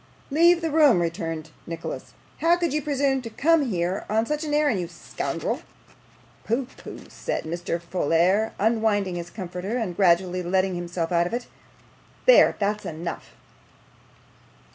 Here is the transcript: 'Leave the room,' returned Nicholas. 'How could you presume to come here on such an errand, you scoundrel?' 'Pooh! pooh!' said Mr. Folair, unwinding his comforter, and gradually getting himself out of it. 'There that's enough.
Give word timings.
'Leave 0.31 0.61
the 0.61 0.71
room,' 0.71 0.99
returned 0.99 1.51
Nicholas. 1.67 2.13
'How 2.39 2.57
could 2.57 2.73
you 2.73 2.81
presume 2.81 3.21
to 3.21 3.29
come 3.29 3.67
here 3.69 4.03
on 4.09 4.25
such 4.25 4.43
an 4.43 4.51
errand, 4.51 4.79
you 4.79 4.87
scoundrel?' 4.87 5.61
'Pooh! 6.43 6.65
pooh!' 6.75 7.05
said 7.07 7.43
Mr. 7.43 7.79
Folair, 7.79 8.51
unwinding 8.57 9.13
his 9.13 9.29
comforter, 9.29 9.77
and 9.77 9.95
gradually 9.95 10.41
getting 10.41 10.73
himself 10.73 11.11
out 11.11 11.27
of 11.27 11.35
it. 11.35 11.45
'There 12.25 12.55
that's 12.57 12.83
enough. 12.83 13.33